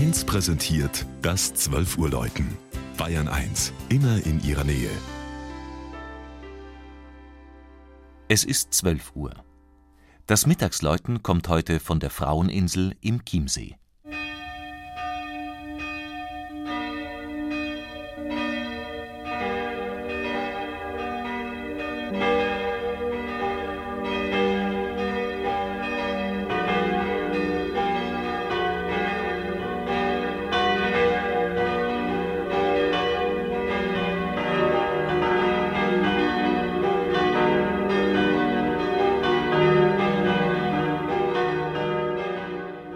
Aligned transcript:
1 0.00 0.24
präsentiert 0.24 1.04
das 1.20 1.52
12 1.52 1.98
Uhr 1.98 2.08
Läuten. 2.08 2.56
Bayern 2.96 3.28
1, 3.28 3.70
immer 3.90 4.24
in 4.24 4.42
ihrer 4.42 4.64
Nähe. 4.64 4.88
Es 8.26 8.44
ist 8.44 8.72
12 8.72 9.14
Uhr. 9.14 9.34
Das 10.24 10.46
Mittagsläuten 10.46 11.22
kommt 11.22 11.50
heute 11.50 11.80
von 11.80 12.00
der 12.00 12.08
Fraueninsel 12.08 12.96
im 13.02 13.26
Chiemsee. 13.26 13.76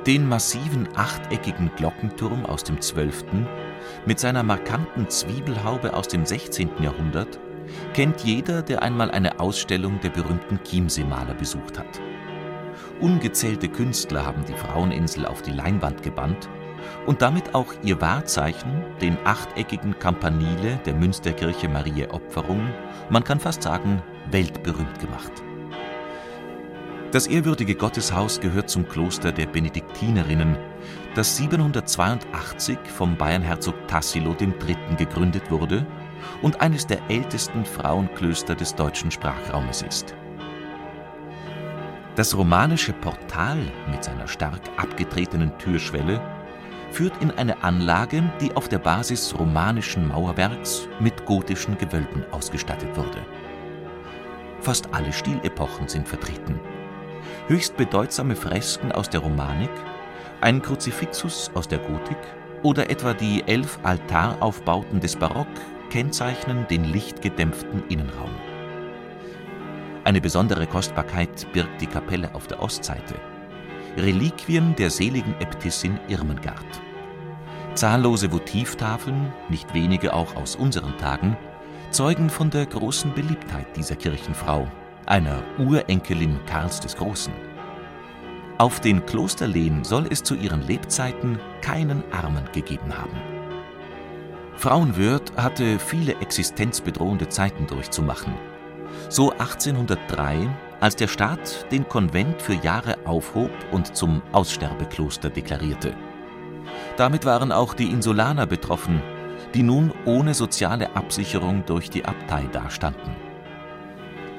Den 0.07 0.29
massiven 0.29 0.87
achteckigen 0.97 1.71
Glockenturm 1.77 2.45
aus 2.45 2.63
dem 2.63 2.79
12. 2.79 3.25
mit 4.05 4.21
seiner 4.21 4.43
markanten 4.43 5.09
Zwiebelhaube 5.09 5.95
aus 5.95 6.09
dem 6.09 6.27
16. 6.27 6.83
Jahrhundert 6.83 7.41
kennt 7.95 8.21
jeder, 8.21 8.61
der 8.61 8.83
einmal 8.83 9.11
eine 9.11 9.41
Ausstellung 9.41 9.99
der 10.01 10.11
berühmten 10.11 10.61
Chiemsee-Maler 10.63 11.33
besucht 11.33 11.79
hat. 11.79 12.03
Ungezählte 13.01 13.67
Künstler 13.67 14.27
haben 14.27 14.45
die 14.45 14.53
Fraueninsel 14.53 15.25
auf 15.25 15.41
die 15.41 15.53
Leinwand 15.53 16.03
gebannt 16.03 16.51
und 17.07 17.23
damit 17.23 17.55
auch 17.55 17.73
ihr 17.83 17.99
Wahrzeichen, 18.03 18.85
den 19.01 19.17
achteckigen 19.25 19.99
Campanile 19.99 20.81
der 20.85 20.95
Münsterkirche 20.95 21.71
Mariä 21.71 22.11
Opferung, 22.11 22.69
man 23.09 23.25
kann 23.25 23.41
fast 23.41 23.63
sagen, 23.63 24.03
weltberühmt 24.31 24.99
gemacht. 25.01 25.33
Das 27.15 27.29
ehrwürdige 27.29 27.77
Gotteshaus 27.77 28.41
gehört 28.41 28.69
zum 28.69 28.89
Kloster 28.89 29.31
der 29.31 29.47
Benediktinerinnen, 29.47 30.57
das 31.15 31.37
782 31.37 32.77
vom 32.87 33.17
Bayernherzog 33.17 33.87
Tassilo 33.87 34.35
III. 34.41 34.97
gegründet 34.99 35.49
wurde 35.49 35.87
und 36.43 36.61
eines 36.61 36.89
der 36.89 36.99
ältesten 37.09 37.65
Frauenklöster 37.65 38.57
des 38.57 38.75
deutschen 38.75 39.13
Sprachraumes 39.13 39.83
ist. 39.83 40.17
Das 42.17 42.37
romanische 42.37 42.95
Portal 42.95 43.59
mit 43.93 44.03
seiner 44.03 44.27
stark 44.27 44.63
abgetretenen 44.77 45.57
Türschwelle 45.59 46.21
führt 46.91 47.23
in 47.23 47.31
eine 47.31 47.63
Anlage, 47.63 48.25
die 48.41 48.57
auf 48.57 48.69
der 48.69 48.79
Basis 48.79 49.39
romanischen 49.39 50.09
Mauerwerks 50.09 50.89
mit 50.99 51.25
gotischen 51.27 51.79
Gewölben 51.79 52.25
ausgestattet 52.33 52.97
wurde. 52.97 53.25
Fast 54.63 54.93
alle 54.93 55.13
Stilepochen 55.13 55.87
sind 55.87 56.09
vertreten 56.09 56.59
höchst 57.49 57.77
bedeutsame 57.77 58.37
Fresken 58.37 58.93
aus 58.93 59.11
der 59.11 59.21
Romanik, 59.21 59.71
ein 60.41 60.63
Kruzifixus 60.63 61.51
aus 61.55 61.69
der 61.69 61.79
Gotik 61.79 62.17
oder 62.63 62.89
etwa 62.89 63.13
die 63.13 63.43
elf 63.47 63.79
Altaraufbauten 63.83 65.01
des 65.01 65.17
Barock 65.17 65.47
kennzeichnen 65.91 66.67
den 66.69 66.85
lichtgedämpften 66.85 67.85
Innenraum. 67.89 68.31
Eine 70.05 70.21
besondere 70.21 70.67
Kostbarkeit 70.67 71.47
birgt 71.53 71.81
die 71.81 71.87
Kapelle 71.87 72.35
auf 72.35 72.47
der 72.47 72.63
Ostseite. 72.63 73.15
Reliquien 73.97 74.75
der 74.77 74.91
seligen 74.91 75.35
Äbtissin 75.41 76.01
Irmengard. 76.09 76.83
Zahllose 77.75 78.33
Votivtafeln, 78.33 79.33
nicht 79.49 79.73
wenige 79.75 80.15
auch 80.15 80.37
aus 80.37 80.57
unseren 80.57 80.97
Tagen, 80.99 81.37
zeugen 81.91 82.31
von 82.31 82.51
der 82.51 82.67
großen 82.67 83.13
Beliebtheit 83.15 83.77
dieser 83.77 83.97
Kirchenfrau, 83.97 84.69
einer 85.07 85.43
Urenkelin 85.59 86.39
Karls 86.47 86.81
des 86.81 86.97
Großen. 86.97 87.33
Auf 88.59 88.81
den 88.81 89.05
Klosterlehen 89.05 89.83
soll 89.83 90.07
es 90.11 90.23
zu 90.23 90.35
ihren 90.35 90.63
Lebzeiten 90.63 91.39
keinen 91.61 92.05
Armen 92.13 92.45
gegeben 92.53 92.97
haben. 92.97 93.17
Frauenwörth 94.57 95.37
hatte 95.37 95.79
viele 95.79 96.17
existenzbedrohende 96.21 97.29
Zeiten 97.29 97.67
durchzumachen. 97.67 98.35
So 99.09 99.33
1803, 99.33 100.49
als 100.81 100.97
der 100.97 101.09
Staat 101.09 101.71
den 101.73 101.89
Konvent 101.89 102.41
für 102.41 102.55
Jahre 102.55 102.97
aufhob 103.05 103.51
und 103.73 103.97
zum 103.97 104.23
Aussterbekloster 104.33 105.31
deklarierte. 105.31 105.95
Damit 106.97 107.25
waren 107.25 107.53
auch 107.53 107.75
die 107.75 107.91
Insulaner 107.91 108.47
betroffen, 108.47 109.03
die 109.55 109.63
nun 109.63 109.93
ohne 110.05 110.35
soziale 110.35 110.95
Absicherung 110.95 111.65
durch 111.67 111.91
die 111.91 112.05
Abtei 112.05 112.45
dastanden. 112.53 113.24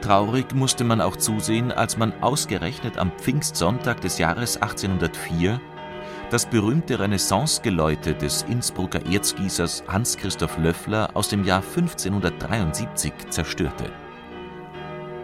Traurig 0.06 0.54
musste 0.54 0.84
man 0.84 1.02
auch 1.02 1.16
zusehen, 1.16 1.72
als 1.72 1.98
man 1.98 2.14
ausgerechnet 2.22 3.00
am 3.00 3.12
Pfingstsonntag 3.18 4.02
des 4.02 4.20
Jahres 4.20 4.56
1804 4.62 5.60
das 6.30 6.46
berühmte 6.46 7.00
Renaissancegeläute 7.00 8.14
des 8.14 8.44
Innsbrucker 8.44 9.04
Erzgießers 9.12 9.84
Hans 9.88 10.16
Christoph 10.16 10.60
Löffler 10.60 11.10
aus 11.16 11.30
dem 11.30 11.44
Jahr 11.44 11.64
1573 11.64 13.14
zerstörte. 13.32 13.86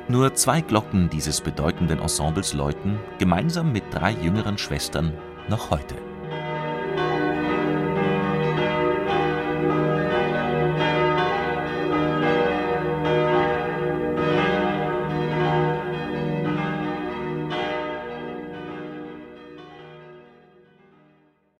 Nur 0.07 0.33
zwei 0.33 0.61
Glocken 0.61 1.11
dieses 1.11 1.41
bedeutenden 1.41 1.99
Ensembles 1.99 2.53
läuten, 2.53 2.99
gemeinsam 3.19 3.71
mit 3.71 3.83
drei 3.91 4.13
jüngeren 4.13 4.57
Schwestern, 4.57 5.13
noch 5.47 5.69
heute 5.69 6.10